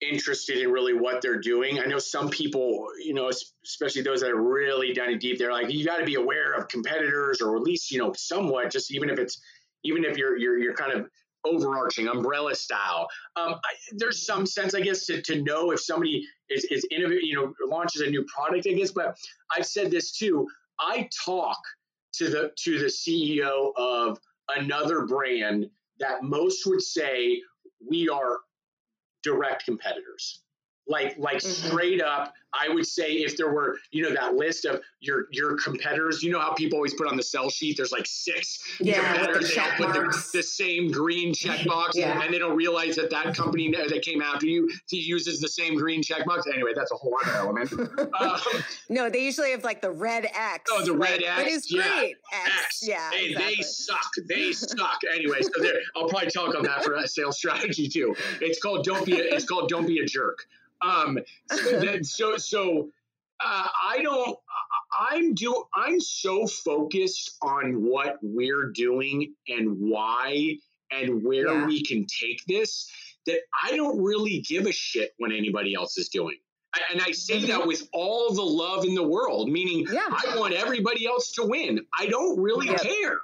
[0.00, 1.80] interested in really what they're doing.
[1.80, 3.30] I know some people, you know,
[3.64, 6.68] especially those that are really it deep, they're like, you got to be aware of
[6.68, 9.40] competitors, or at least you know somewhat, just even if it's
[9.84, 11.08] even if you're you're you're kind of
[11.44, 13.08] overarching umbrella style.
[13.36, 17.22] Um, I, there's some sense, I guess, to, to know if somebody is, is innovative,
[17.22, 18.92] you know, launches a new product, I guess.
[18.92, 19.16] But
[19.54, 20.46] I've said this too.
[20.80, 21.58] I talk
[22.14, 24.18] to the to the CEO of
[24.56, 25.66] another brand
[25.98, 27.40] that most would say
[27.88, 28.38] we are
[29.22, 30.42] direct competitors
[30.88, 31.68] like like mm-hmm.
[31.68, 35.56] straight up i would say if there were you know that list of your your
[35.56, 38.94] competitors you know how people always put on the sell sheet there's like six yeah,
[38.94, 42.20] competitors they all put the, the, same green checkbox yeah.
[42.22, 46.02] and they don't realize that that company that came after you uses the same green
[46.02, 47.72] checkbox anyway that's a whole other element
[48.20, 48.38] um,
[48.88, 52.16] no they usually have like the red x oh the red x but it's great
[52.32, 52.42] yeah.
[52.44, 52.88] x, x.
[52.88, 53.54] yeah hey, exactly.
[53.56, 57.36] they suck they suck anyway so there i'll probably talk on that for a sales
[57.36, 60.46] strategy too it's called don't be a, it's called don't be a jerk
[60.82, 61.18] um,
[62.02, 62.90] so so
[63.40, 64.38] uh, I don't.
[64.98, 65.64] I'm do.
[65.74, 70.56] I'm so focused on what we're doing and why
[70.90, 71.66] and where yeah.
[71.66, 72.90] we can take this
[73.26, 76.36] that I don't really give a shit what anybody else is doing.
[76.92, 77.68] And I say that mm-hmm.
[77.68, 80.06] with all the love in the world, meaning yeah.
[80.10, 81.80] I want everybody else to win.
[81.98, 82.76] I don't really yeah.
[82.76, 83.18] care.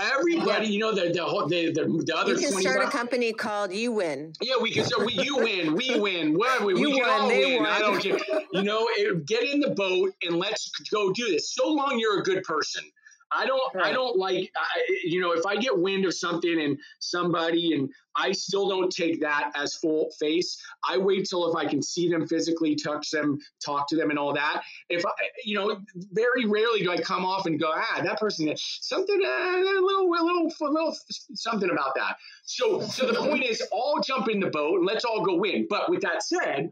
[0.00, 0.72] Everybody, yeah.
[0.72, 2.34] you know, the the the, the, the other.
[2.34, 4.32] You can start a company called You Win.
[4.40, 4.84] Yeah, we can.
[4.84, 6.38] So we, you win, we win.
[6.38, 7.62] What we, we can all win.
[7.62, 7.66] Won.
[7.66, 8.18] I don't care.
[8.52, 11.52] You know, it, get in the boat and let's go do this.
[11.52, 12.84] So long you're a good person.
[13.32, 13.86] I don't right.
[13.86, 17.90] I don't like I, you know if I get wind of something and somebody and
[18.18, 20.60] I still don't take that as full face.
[20.88, 24.18] I wait till if I can see them physically, touch them, talk to them, and
[24.18, 24.62] all that.
[24.88, 25.10] If I,
[25.44, 25.78] you know,
[26.12, 30.10] very rarely do I come off and go, ah, that person, something, uh, a little,
[30.10, 30.96] a little, a little,
[31.34, 32.16] something about that.
[32.42, 35.66] So, so the point is, all jump in the boat and let's all go win.
[35.70, 36.68] But with that said,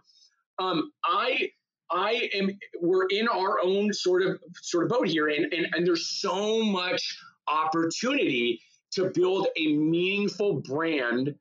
[0.58, 1.50] um, I
[1.90, 5.86] I am we're in our own sort of sort of boat here and and, and
[5.86, 7.18] there's so much
[7.48, 8.60] opportunity
[8.92, 11.34] to build a meaningful brand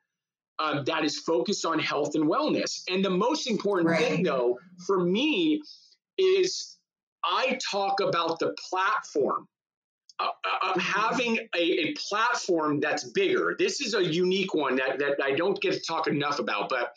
[0.59, 2.83] um, that is focused on health and wellness.
[2.89, 3.99] And the most important right.
[3.99, 5.61] thing though for me
[6.17, 6.77] is
[7.23, 9.47] I talk about the platform.
[10.17, 10.29] Uh,
[10.63, 13.53] uh, having a, a, platform that's bigger.
[13.59, 16.93] This is a unique one that, that I don't get to talk enough about, but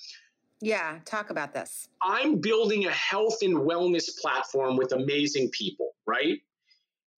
[0.60, 1.88] yeah, talk about this.
[2.02, 6.38] I'm building a health and wellness platform with amazing people, right?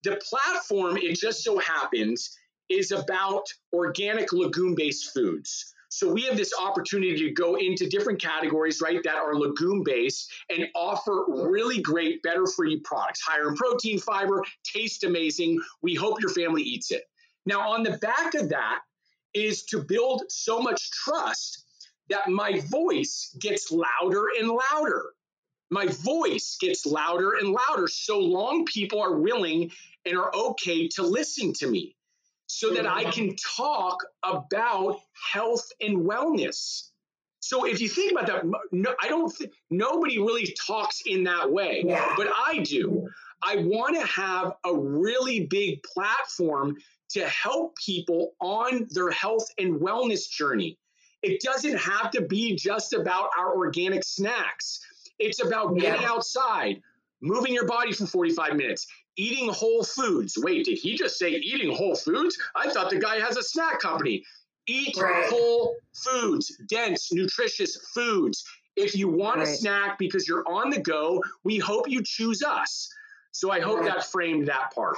[0.05, 2.37] The platform, it just so happens,
[2.69, 5.75] is about organic legume based foods.
[5.93, 10.33] So we have this opportunity to go into different categories, right, that are legume based
[10.49, 15.61] and offer really great, better for you products, higher in protein, fiber, taste amazing.
[15.83, 17.03] We hope your family eats it.
[17.45, 18.81] Now, on the back of that
[19.35, 21.65] is to build so much trust
[22.11, 25.11] that my voice gets louder and louder.
[25.71, 29.71] My voice gets louder and louder so long people are willing
[30.05, 31.97] and are okay to listen to me
[32.47, 34.99] so that I can talk about
[35.33, 36.89] health and wellness.
[37.39, 39.35] So if you think about that, no, I don't.
[39.35, 42.15] Th- nobody really talks in that way, yeah.
[42.17, 43.09] but I do.
[43.43, 46.77] I want to have a really big platform
[47.11, 50.77] to help people on their health and wellness journey.
[51.23, 54.81] It doesn't have to be just about our organic snacks.
[55.19, 56.11] It's about getting yeah.
[56.11, 56.81] outside,
[57.21, 60.39] moving your body for 45 minutes, eating whole foods.
[60.39, 62.39] Wait, did he just say eating whole foods?
[62.57, 64.25] I thought the guy has a snack company.
[64.67, 65.27] Eat right.
[65.29, 68.45] whole foods, dense, nutritious foods.
[68.77, 69.49] If you want right.
[69.49, 72.89] a snack because you're on the go, we hope you choose us.
[73.33, 74.97] So I hope that framed that part.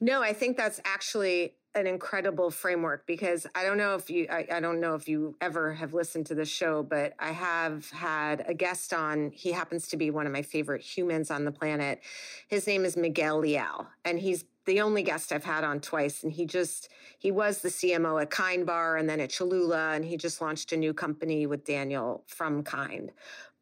[0.00, 4.46] No, I think that's actually an incredible framework because I don't know if you I,
[4.52, 8.44] I, don't know if you ever have listened to the show, but I have had
[8.46, 9.32] a guest on.
[9.32, 12.00] He happens to be one of my favorite humans on the planet.
[12.48, 16.22] His name is Miguel Leal, and he's the only guest I've had on twice.
[16.22, 20.04] And he just he was the CMO at Kind Bar and then at Cholula, and
[20.04, 23.10] he just launched a new company with Daniel from Kind.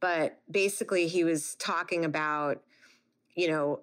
[0.00, 2.62] But basically, he was talking about,
[3.34, 3.80] you know,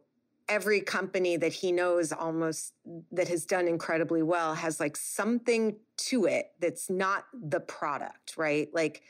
[0.50, 2.74] every company that he knows almost
[3.12, 8.68] that has done incredibly well has like something to it that's not the product, right?
[8.74, 9.04] Like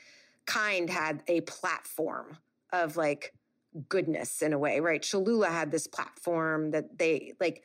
[0.46, 2.36] Kind had a platform
[2.72, 3.32] of like
[3.88, 5.00] goodness in a way, right?
[5.00, 7.62] Cholula had this platform that they like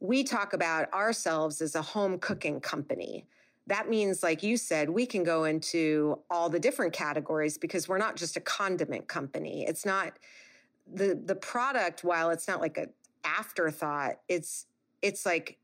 [0.00, 3.26] we talk about ourselves as a home cooking company.
[3.66, 7.98] That means, like you said, we can go into all the different categories because we're
[7.98, 9.64] not just a condiment company.
[9.68, 10.14] It's not
[10.92, 12.88] the the product, while it's not like a
[13.24, 14.20] afterthought.
[14.28, 14.66] It's
[15.00, 15.58] it's like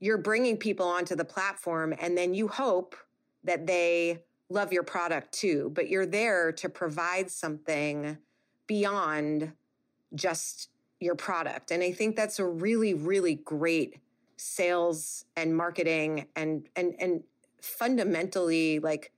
[0.00, 2.96] you're bringing people onto the platform and then you hope
[3.44, 8.18] that they love your product too, but you're there to provide something
[8.66, 9.52] beyond
[10.14, 10.68] just
[11.00, 11.70] your product.
[11.70, 14.00] And I think that's a really really great
[14.36, 17.22] sales and marketing and and and
[17.60, 19.12] fundamentally like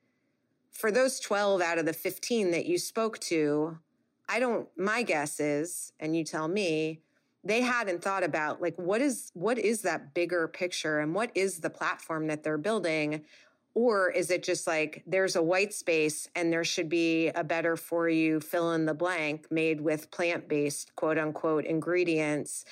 [0.73, 3.79] for those 12 out of the 15 that you spoke to,
[4.29, 7.01] I don't my guess is and you tell me
[7.44, 11.61] they hadn't thought about like what is what is that bigger picture and what is
[11.61, 13.24] the platform that they're building?
[13.74, 17.77] Or is it just like there's a white space and there should be a better
[17.77, 22.64] for you fill in the blank made with plant-based quote unquote ingredients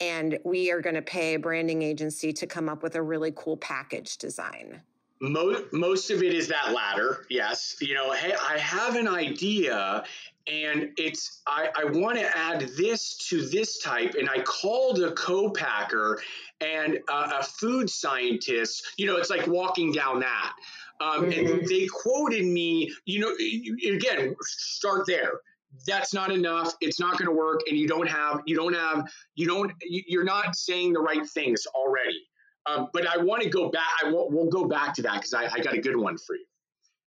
[0.00, 3.32] and we are going to pay a branding agency to come up with a really
[3.36, 4.80] cool package design?
[5.20, 7.76] Most, most of it is that latter yes.
[7.80, 10.04] You know hey i have an idea
[10.46, 15.12] and it's I, I want to add this to this type and i called a
[15.12, 16.20] co-packer
[16.60, 20.54] and a food scientist you know it's like walking down that.
[21.00, 21.58] Um, mm-hmm.
[21.58, 25.40] and they quoted me you know again start there.
[25.86, 26.74] That's not enough.
[26.80, 30.24] It's not going to work and you don't have you don't have you don't you're
[30.24, 32.22] not saying the right things already.
[32.66, 35.34] Um, but i want to go back i will we'll go back to that because
[35.34, 36.46] I, I got a good one for you.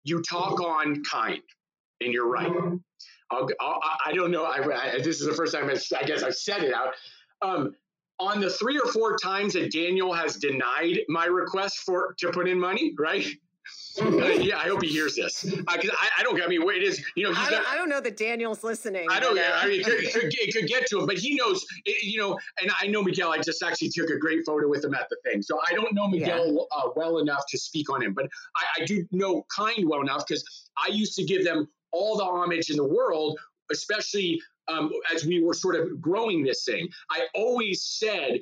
[0.03, 1.43] You talk on kind
[2.01, 2.49] and you're right.
[2.49, 2.78] Mm-hmm.
[3.34, 4.46] I'll, I'll, I do not know.
[4.46, 6.94] I, I, this is the first time I, I, guess I've said it out.
[7.42, 7.76] Um,
[8.20, 12.48] on the three or four times that Daniel has denied my request for to put
[12.48, 13.26] in money, right?
[13.96, 15.46] Yeah, I hope he hears this.
[15.46, 15.78] Uh, I,
[16.18, 16.42] I, don't.
[16.42, 17.04] I mean, it is.
[17.16, 19.08] You know, I don't, got, I, don't, know that Daniel's listening.
[19.10, 19.36] I don't.
[19.36, 21.36] But, uh, I mean, it could, it, could, it could, get to him, but he
[21.36, 21.64] knows.
[21.86, 23.32] It, you know, and I know Miguel.
[23.32, 25.94] I just actually took a great photo with him at the thing, so I don't
[25.94, 26.62] know Miguel yeah.
[26.76, 28.26] uh, well enough to speak on him, but
[28.56, 30.44] I, I do know Kind well enough because
[30.84, 33.39] I used to give them all the homage in the world,
[33.72, 36.88] especially um, as we were sort of growing this thing.
[37.10, 38.39] I always said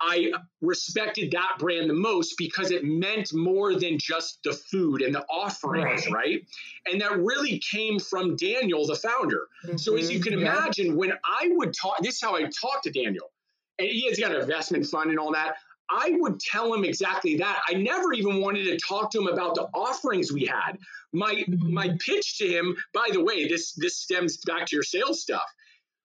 [0.00, 5.14] I respected that brand the most because it meant more than just the food and
[5.14, 6.14] the offerings, right?
[6.14, 6.46] right?
[6.86, 9.48] And that really came from Daniel, the founder.
[9.64, 9.76] Mm-hmm.
[9.76, 10.42] So as you can mm-hmm.
[10.42, 13.32] imagine, when I would talk, this is how I talk to Daniel,
[13.78, 15.56] and he has got an investment fund and all that.
[15.90, 17.60] I would tell him exactly that.
[17.68, 20.78] I never even wanted to talk to him about the offerings we had.
[21.12, 21.72] My mm-hmm.
[21.72, 25.44] my pitch to him, by the way, this this stems back to your sales stuff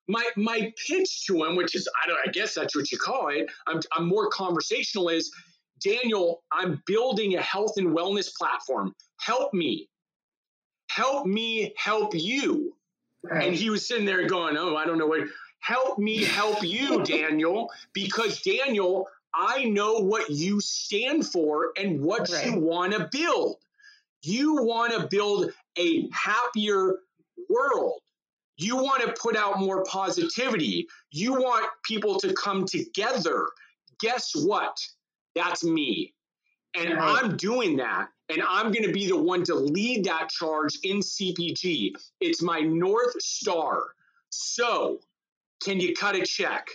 [0.08, 3.30] my my pitch to him, which is I don't I guess that's what you call
[3.30, 3.50] it.
[3.68, 5.10] I'm I'm more conversational.
[5.10, 5.32] Is
[5.84, 6.44] Daniel?
[6.52, 8.94] I'm building a health and wellness platform.
[9.20, 9.90] Help me,
[10.90, 12.76] help me, help you.
[13.24, 13.48] Right.
[13.48, 15.22] And he was sitting there going, "Oh, I don't know what."
[15.60, 22.30] Help me, help you, Daniel, because Daniel, I know what you stand for and what
[22.30, 22.46] right.
[22.46, 23.58] you want to build.
[24.22, 27.00] You want to build a happier
[27.50, 28.00] world.
[28.58, 30.88] You want to put out more positivity.
[31.12, 33.48] You want people to come together.
[34.00, 34.78] Guess what?
[35.36, 36.14] That's me.
[36.76, 37.24] And right.
[37.24, 38.10] I'm doing that.
[38.30, 41.92] And I'm going to be the one to lead that charge in CPG.
[42.22, 43.84] It's my North Star.
[44.30, 45.00] So,
[45.64, 46.68] can you cut a check?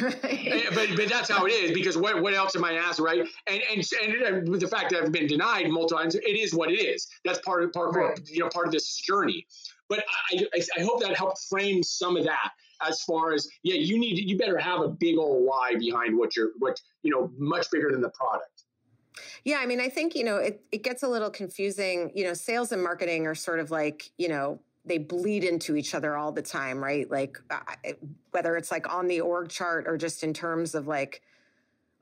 [0.00, 0.46] Right.
[0.46, 3.26] Eh, but but that's how it is because what what else am I asked right
[3.48, 6.70] and and and with the fact that I've been denied multiple times it is what
[6.70, 8.16] it is that's part of part right.
[8.16, 9.46] of, you know part of this journey
[9.88, 12.52] but I, I, I hope that helped frame some of that
[12.86, 16.36] as far as yeah, you need you better have a big old why behind what
[16.36, 18.64] you're what you know much bigger than the product.
[19.44, 22.10] Yeah, I mean, I think you know it it gets a little confusing.
[22.14, 25.94] You know, sales and marketing are sort of like you know they bleed into each
[25.94, 27.10] other all the time, right?
[27.10, 27.38] Like
[28.30, 31.22] whether it's like on the org chart or just in terms of like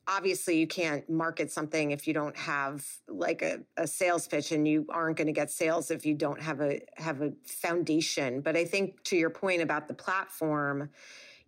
[0.09, 4.67] obviously you can't market something if you don't have like a, a sales pitch and
[4.67, 8.57] you aren't going to get sales if you don't have a have a foundation but
[8.57, 10.89] i think to your point about the platform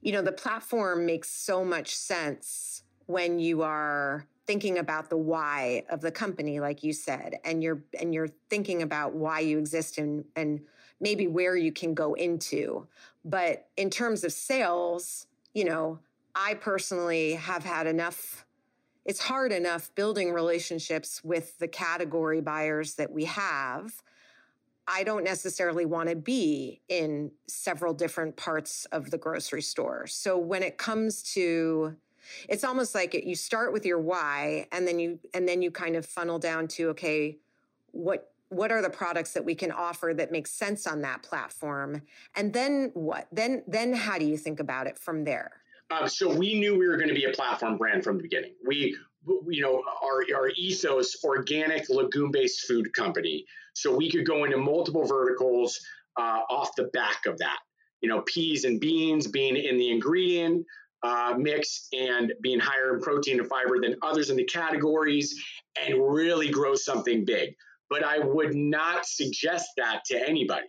[0.01, 5.83] you know the platform makes so much sense when you are thinking about the why
[5.91, 9.99] of the company like you said and you're and you're thinking about why you exist
[9.99, 10.61] and and
[11.03, 12.87] maybe where you can go into
[13.25, 15.99] but in terms of sales you know
[16.35, 18.47] I personally have had enough
[19.05, 24.03] it's hard enough building relationships with the category buyers that we have.
[24.87, 30.07] I don't necessarily want to be in several different parts of the grocery store.
[30.07, 31.97] So when it comes to
[32.49, 35.73] it's almost like it, you start with your why and then you and then you
[35.73, 37.39] kind of funnel down to okay,
[37.91, 42.03] what what are the products that we can offer that make sense on that platform?
[42.37, 43.27] And then what?
[43.33, 45.51] Then then how do you think about it from there?
[45.91, 48.55] Um, so we knew we were going to be a platform brand from the beginning.
[48.67, 48.97] We,
[49.49, 53.45] you know, our, our ethos, organic legume-based food company.
[53.75, 55.79] So we could go into multiple verticals
[56.17, 57.59] uh, off the back of that.
[58.01, 60.67] You know, peas and beans being in the ingredient
[61.03, 65.41] uh, mix and being higher in protein and fiber than others in the categories,
[65.81, 67.55] and really grow something big.
[67.93, 70.67] But I would not suggest that to anybody.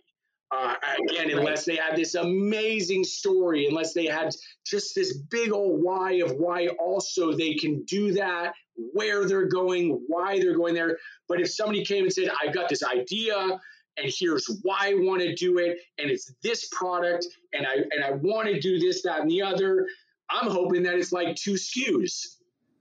[0.54, 0.74] Uh,
[1.08, 4.30] again, unless they had this amazing story, unless they had
[4.66, 8.52] just this big old why of why also they can do that,
[8.92, 10.98] where they're going, why they're going there.
[11.26, 13.58] But if somebody came and said, I've got this idea
[13.96, 18.04] and here's why I want to do it, and it's this product, and I and
[18.04, 19.86] I want to do this, that, and the other,
[20.30, 22.36] I'm hoping that it's like two SKUs.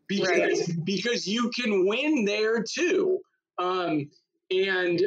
[0.08, 0.86] Because, right.
[0.86, 3.20] because you can win there too.
[3.58, 4.10] Um,
[4.52, 5.02] and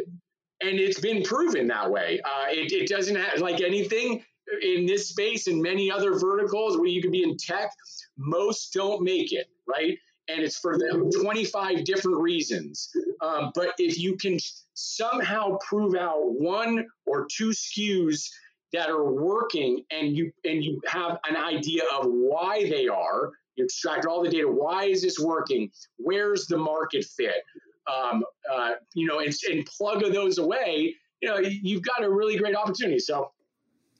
[0.62, 2.20] and it's been proven that way.
[2.24, 4.24] Uh, it, it, doesn't have like anything
[4.62, 7.70] in this space and many other verticals where you could be in tech.
[8.16, 12.90] Most don't make it right, and it's for them 25 different reasons.
[13.20, 14.38] Um, but if you can
[14.74, 18.30] somehow prove out one or two SKUs
[18.72, 23.64] that are working, and you and you have an idea of why they are, you
[23.64, 24.48] extract all the data.
[24.48, 25.70] Why is this working?
[25.98, 27.42] Where's the market fit?
[27.86, 32.36] Um, uh, you know, and, and plug those away, you know, you've got a really
[32.36, 32.98] great opportunity.
[32.98, 33.32] So,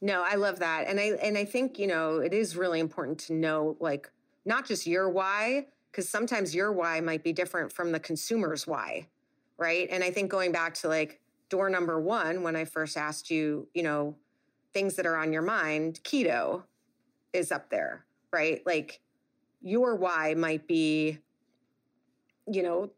[0.01, 3.19] no, I love that, and I and I think you know it is really important
[3.21, 4.11] to know like
[4.45, 9.09] not just your why, because sometimes your why might be different from the consumer's why,
[9.57, 9.89] right?
[9.91, 13.69] And I think going back to like door number one, when I first asked you,
[13.75, 14.15] you know,
[14.75, 16.63] things that are on your mind, keto
[17.33, 18.61] is up there, right?
[18.67, 19.01] Like
[19.63, 21.19] your why might be,
[22.47, 22.91] you know,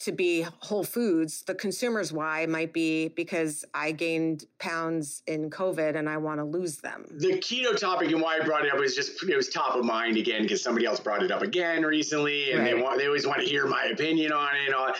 [0.00, 5.96] to be Whole Foods, the consumer's why might be because I gained pounds in COVID
[5.96, 7.06] and I want to lose them.
[7.18, 9.84] The keto topic and why I brought it up was just it was top of
[9.84, 12.74] mind again because somebody else brought it up again recently, and right.
[12.74, 14.74] they want they always want to hear my opinion on it.
[14.74, 14.92] I,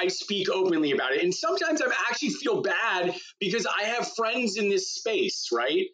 [0.00, 4.56] I speak openly about it, and sometimes I actually feel bad because I have friends
[4.56, 5.86] in this space, right?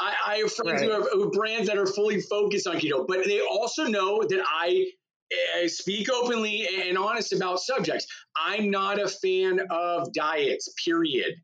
[0.00, 0.90] I, I have friends right.
[0.90, 4.22] who, have, who have brands that are fully focused on keto, but they also know
[4.22, 4.86] that I
[5.32, 8.06] uh, speak openly and honest about subjects.
[8.36, 11.34] I'm not a fan of diets, period.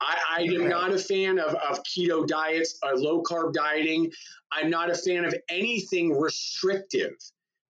[0.00, 4.12] I, I am not a fan of, of keto diets, uh, low carb dieting.
[4.52, 7.14] I'm not a fan of anything restrictive.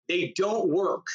[0.09, 1.07] They don't work.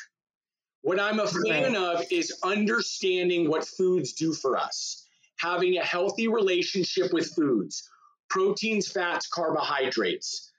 [0.81, 6.27] What I'm a fan of is understanding what foods do for us, having a healthy
[6.27, 7.89] relationship with foods,
[8.29, 10.51] proteins, fats, carbohydrates,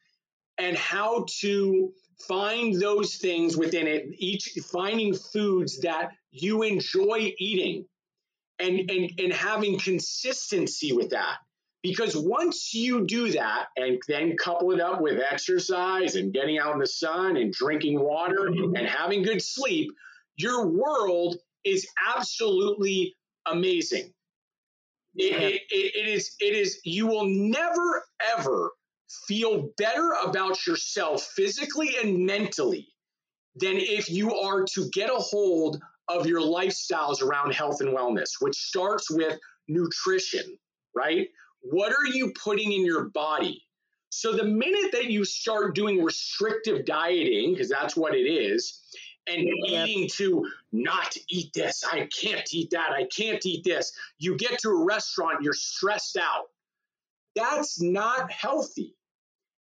[0.59, 1.93] and how to
[2.29, 7.87] find those things within it each finding foods that you enjoy eating
[8.59, 11.37] and and and having consistency with that.
[11.83, 16.73] Because once you do that and then couple it up with exercise and getting out
[16.73, 19.91] in the sun and drinking water and having good sleep
[20.37, 21.87] your world is
[22.17, 23.15] absolutely
[23.47, 24.13] amazing.
[25.17, 28.05] It, it, it is it is you will never
[28.37, 28.73] ever
[29.27, 32.89] feel better about yourself physically and mentally
[33.57, 38.33] than if you are to get a hold of your lifestyles around health and wellness,
[38.41, 39.39] which starts with
[39.69, 40.59] nutrition,
[40.95, 41.29] right?
[41.61, 43.63] What are you putting in your body?
[44.11, 48.81] So the minute that you start doing restrictive dieting, because that's what it is,
[49.27, 54.37] and eating to not eat this, I can't eat that, I can't eat this, you
[54.37, 56.45] get to a restaurant, you're stressed out.
[57.35, 58.95] That's not healthy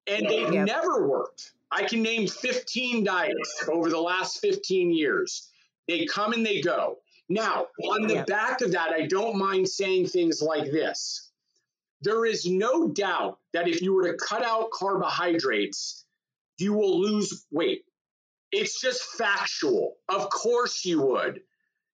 [0.06, 0.66] and they've yep.
[0.66, 1.52] never worked.
[1.70, 5.48] I can name 15 diets over the last 15 years.
[5.88, 6.98] They come and they go.
[7.28, 8.26] Now, on the yep.
[8.26, 11.30] back of that, I don't mind saying things like this.
[12.02, 16.04] There is no doubt that if you were to cut out carbohydrates,
[16.58, 17.84] you will lose weight.
[18.50, 19.96] It's just factual.
[20.08, 21.40] Of course you would.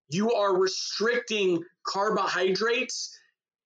[0.09, 3.17] You are restricting carbohydrates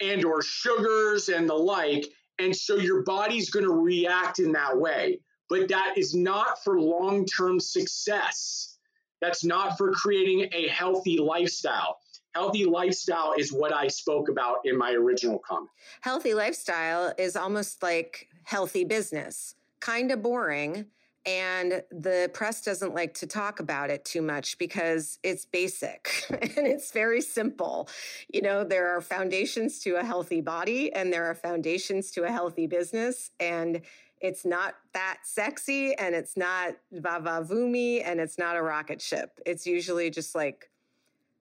[0.00, 2.06] and or sugars and the like
[2.38, 5.20] and so your body's going to react in that way.
[5.48, 8.78] But that is not for long term success.
[9.20, 11.98] That's not for creating a healthy lifestyle.
[12.34, 15.70] Healthy lifestyle is what I spoke about in my original comment.
[16.00, 20.86] Healthy lifestyle is almost like healthy business, kind of boring
[21.24, 26.66] and the press doesn't like to talk about it too much because it's basic and
[26.66, 27.88] it's very simple.
[28.32, 32.30] You know, there are foundations to a healthy body and there are foundations to a
[32.30, 33.30] healthy business.
[33.38, 33.82] And
[34.20, 39.40] it's not that sexy and it's not vavavoomey and it's not a rocket ship.
[39.46, 40.70] It's usually just like,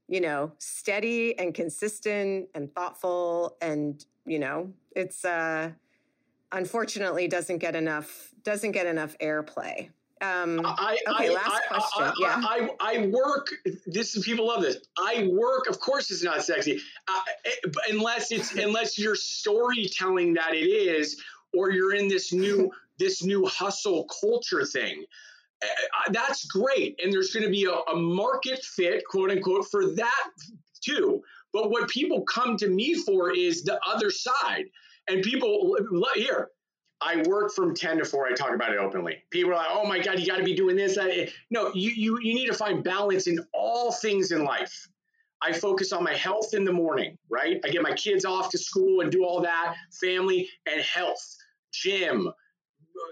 [0.07, 3.57] you know, steady and consistent and thoughtful.
[3.61, 5.71] And, you know, it's, uh,
[6.51, 9.89] unfortunately doesn't get enough doesn't get enough airplay.
[10.21, 12.13] Um, I, okay, I, last I, question.
[12.19, 13.47] yeah, I, I work.
[13.87, 14.77] This is people love this.
[14.95, 15.67] I work.
[15.67, 21.19] Of course, it's not sexy, uh, unless it's unless you're storytelling that it is,
[21.57, 25.03] or you're in this new this new hustle culture thing.
[25.63, 29.87] Uh, that's great, and there's going to be a, a market fit, quote unquote, for
[29.95, 30.29] that
[30.81, 31.23] too.
[31.51, 34.65] But what people come to me for is the other side.
[35.11, 35.77] And people
[36.15, 36.49] here,
[37.01, 38.27] I work from 10 to 4.
[38.27, 39.23] I talk about it openly.
[39.29, 40.97] People are like, oh my God, you got to be doing this.
[41.49, 44.87] No, you, you, you need to find balance in all things in life.
[45.41, 47.59] I focus on my health in the morning, right?
[47.65, 51.35] I get my kids off to school and do all that, family and health,
[51.73, 52.31] gym,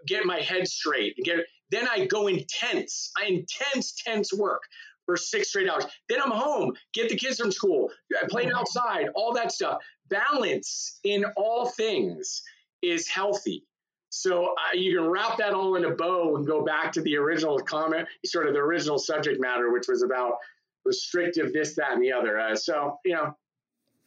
[0.07, 1.17] get my head straight.
[1.23, 1.39] Get,
[1.71, 4.61] then I go intense, I intense, tense work
[5.07, 5.85] for six straight hours.
[6.07, 7.89] Then I'm home, get the kids from school,
[8.29, 9.79] playing outside, all that stuff
[10.09, 12.41] balance in all things
[12.81, 13.65] is healthy.
[14.09, 17.15] So uh, you can wrap that all in a bow and go back to the
[17.17, 20.37] original comment, sort of the original subject matter, which was about
[20.83, 22.39] restrictive this, that, and the other.
[22.39, 23.35] Uh, so you know.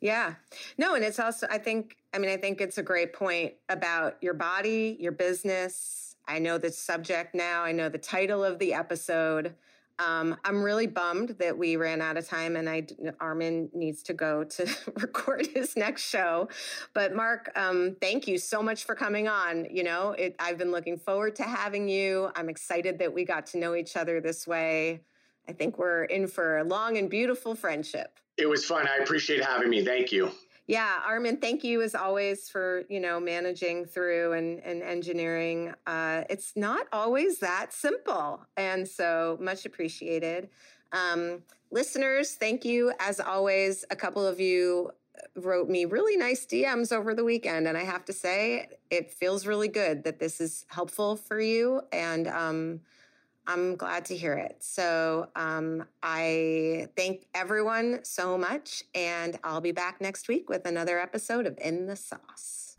[0.00, 0.34] Yeah.
[0.76, 4.16] No, and it's also I think I mean I think it's a great point about
[4.20, 6.16] your body, your business.
[6.26, 7.62] I know the subject now.
[7.62, 9.54] I know the title of the episode.
[10.02, 12.86] Um, I'm really bummed that we ran out of time and I
[13.20, 16.48] Armin needs to go to record his next show.
[16.92, 19.66] But Mark, um, thank you so much for coming on.
[19.70, 22.30] You know, it, I've been looking forward to having you.
[22.34, 25.02] I'm excited that we got to know each other this way.
[25.48, 28.18] I think we're in for a long and beautiful friendship.
[28.38, 28.88] It was fun.
[28.88, 29.84] I appreciate having me.
[29.84, 30.30] Thank you.
[30.68, 35.74] Yeah, Armin, thank you as always for, you know, managing through and, and engineering.
[35.86, 38.46] Uh, it's not always that simple.
[38.56, 40.48] And so much appreciated.
[40.92, 43.84] Um, listeners, thank you as always.
[43.90, 44.92] A couple of you
[45.36, 47.66] wrote me really nice DMs over the weekend.
[47.66, 51.82] And I have to say, it feels really good that this is helpful for you.
[51.92, 52.80] And um,
[53.46, 54.56] I'm glad to hear it.
[54.60, 58.84] So um, I thank everyone so much.
[58.94, 62.76] And I'll be back next week with another episode of In the Sauce.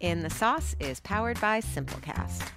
[0.00, 2.50] In the Sauce is powered by Simplecast.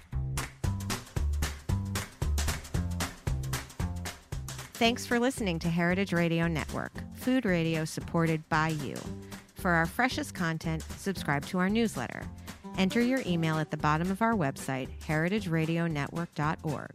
[4.74, 8.94] Thanks for listening to Heritage Radio Network, food radio supported by you.
[9.54, 12.22] For our freshest content, subscribe to our newsletter.
[12.78, 16.90] Enter your email at the bottom of our website, heritageradionetwork.org.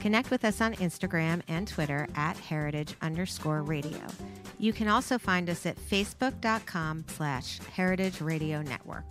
[0.00, 4.00] Connect with us on Instagram and Twitter at heritage underscore radio.
[4.58, 9.04] You can also find us at facebook.com slash heritage radio network.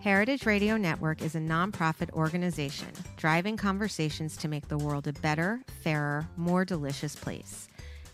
[0.00, 5.62] Heritage Radio Network is a nonprofit organization driving conversations to make the world a better,
[5.82, 7.68] fairer, more delicious place.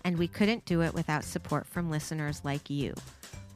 [0.05, 2.95] And we couldn't do it without support from listeners like you.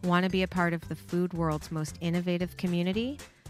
[0.02, 3.18] Want to be a part of the food world's most innovative community?